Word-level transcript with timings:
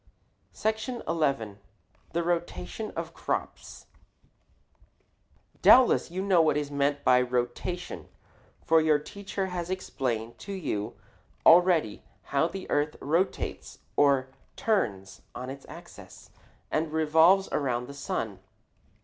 SECTION 0.53 1.03
XI. 1.07 1.57
THE 2.11 2.23
ROTATION 2.23 2.91
OF 2.95 3.13
CROPS 3.13 3.85
Doubtless 5.61 6.09
you 6.09 6.23
know 6.23 6.41
what 6.41 6.57
is 6.57 6.71
meant 6.71 7.03
by 7.03 7.21
rotation, 7.21 8.07
for 8.65 8.81
your 8.81 8.97
teacher 8.97 9.45
has 9.53 9.69
explained 9.69 10.39
to 10.39 10.53
you 10.53 10.95
already 11.45 12.01
how 12.33 12.47
the 12.47 12.67
earth 12.71 12.95
rotates, 12.99 13.77
or 13.95 14.29
turns, 14.55 15.21
on 15.35 15.51
its 15.51 15.67
axis 15.69 16.31
and 16.71 16.91
revolves 16.91 17.47
around 17.51 17.85
the 17.85 17.93
sun. 17.93 18.39